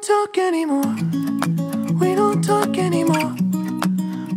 [0.00, 0.94] talk anymore.
[1.98, 3.34] We don't talk anymore.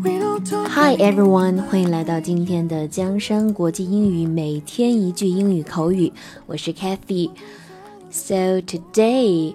[0.01, 0.70] We don't talk.
[0.70, 6.14] Hi everyone，欢迎来到今天的江山国际英语每天一句英语口语，
[6.45, 7.32] 我是 Kathy。
[8.09, 9.54] So today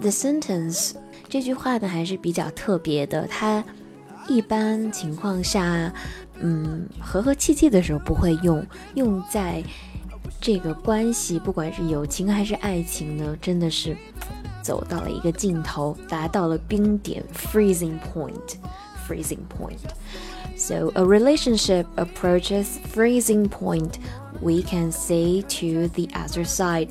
[0.00, 0.94] the sentence
[1.28, 3.64] 这句话呢还是比较特别的，它
[4.26, 5.92] 一般情况下，
[6.40, 9.62] 嗯，和和气气的时候不会用，用在
[10.40, 13.96] 这个关系，不管是友情还是爱情呢，真的是
[14.67, 23.95] 走到了一个尽头，达到了冰点 （freezing point），freezing point。So a relationship approaches freezing point,
[24.41, 26.89] we can say to the other side,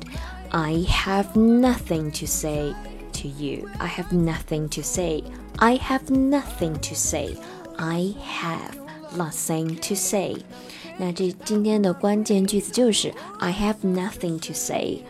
[0.49, 2.73] I have nothing to say
[3.13, 3.69] to you.
[3.79, 5.23] I have nothing to say.
[5.57, 7.37] I have nothing to say.
[7.79, 8.77] I have
[9.15, 10.37] nothing to say.
[10.97, 15.03] 那这今天的关键句子就是 I have nothing to say.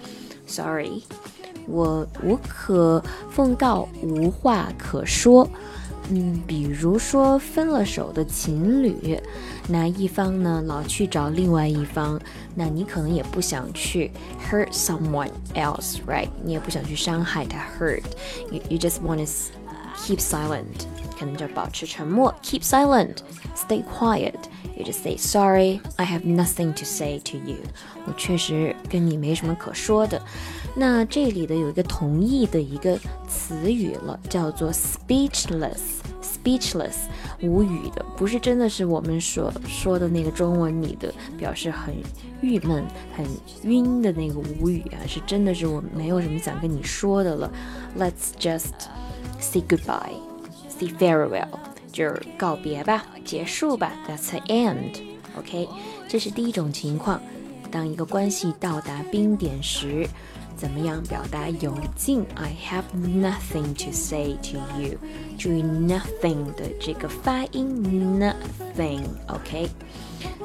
[0.47, 1.03] Sorry，
[1.67, 5.47] 我无可奉告，无话可说。
[6.09, 9.17] 嗯，比如说分了手的情侣，
[9.69, 12.19] 那一方呢老去找另外一方，
[12.55, 14.11] 那你可能也不想去
[14.51, 16.27] hurt someone else，right？
[16.43, 19.31] 你也不想去伤害他，hurt，you you just want to
[19.95, 20.65] keep silent，
[21.17, 24.33] 可能就保持沉默，keep silent，stay quiet。
[24.77, 27.57] You just say sorry, I have nothing to say to you。
[28.05, 30.21] 我确实跟你没什么可说的。
[30.75, 36.95] 那这里的有一个同义的一个词语了，叫做 speechless。speechless
[37.41, 41.95] 无语的，不是真的是我们所说的那个中文里的表示很
[42.41, 42.83] 郁闷、
[43.15, 43.25] 很
[43.63, 47.49] 晕的那个无语啊，是真的是我没有什么想跟你说的了。
[47.97, 48.73] Let's just
[49.39, 50.17] say goodbye,
[50.67, 51.47] say farewell，
[51.92, 53.92] 就是告别吧，结束吧。
[54.08, 55.00] That's the end。
[55.36, 55.68] OK，
[56.08, 57.20] 这是第一种情况，
[57.70, 60.08] 当一个关系到达冰点时。
[60.56, 64.98] 怎么样表达有劲？I have nothing to say to you。
[65.38, 69.68] 注意 nothing 的这个发音，nothing，OK。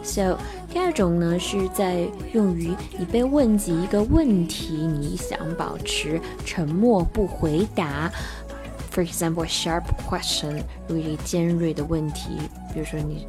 [0.03, 0.37] So
[0.71, 8.11] 第二种呢，是在用于你被问及一个问题，你想保持沉默不回答。
[8.93, 12.37] For example, a sharp question，如意尖锐的问题，
[12.71, 13.25] 比如说你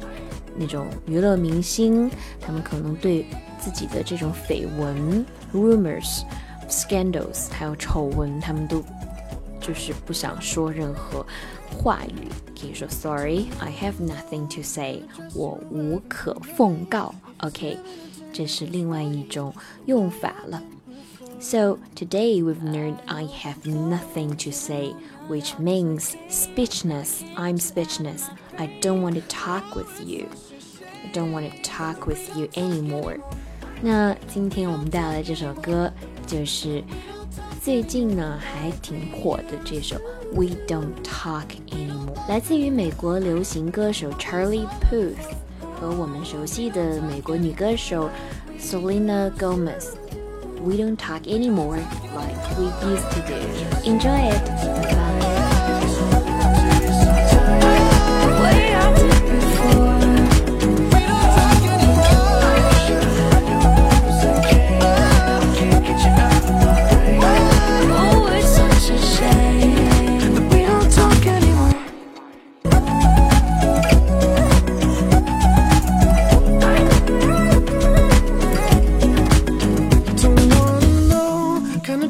[0.55, 2.09] 那种娱乐明星，
[2.39, 3.25] 他们可能对
[3.59, 6.21] 自己的这种绯闻 rumors。
[6.69, 8.83] scandals，还有丑闻，他们都
[9.59, 11.25] 就是不想说任何
[11.71, 12.27] 话语，
[12.59, 17.13] 可以说 Sorry，I have nothing to say，我无可奉告。
[17.39, 17.77] OK，
[18.31, 19.53] 这是另外一种
[19.85, 20.61] 用法了。
[21.44, 24.94] So today we've learned I have nothing to say,
[25.28, 27.22] which means speechless.
[27.36, 28.30] I'm speechless.
[28.58, 30.28] I don't want to talk with you.
[31.04, 33.18] I don't want to talk with you anymore.
[33.82, 35.92] 那今天我们带来这首歌
[36.26, 36.82] 就是
[37.62, 39.96] 最近呢还挺火的这首《
[40.32, 45.34] We Don't Talk Anymore》，来自于美国流行歌手 Charlie Puth
[45.78, 48.08] 和我们熟悉的美国女歌手
[48.58, 49.94] Selena Gomez。
[50.59, 51.77] We don't talk anymore
[52.13, 53.89] like we used to do.
[53.89, 55.14] Enjoy it.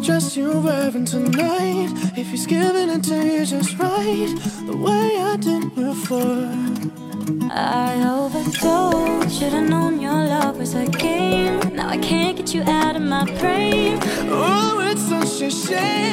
[0.01, 1.89] Just you over heaven tonight.
[2.17, 4.33] If he's giving it to you just right
[4.65, 6.49] the way I did before.
[7.51, 9.39] I overdosed.
[9.39, 11.59] Should've known your love was a game.
[11.75, 13.99] Now I can't get you out of my brain.
[14.29, 16.05] Oh, it's such a shame.